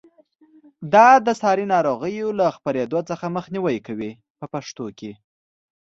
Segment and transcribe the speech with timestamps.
[0.93, 5.11] دا د ساري ناروغیو له خپرېدو څخه مخنیوی کوي په پښتو کې.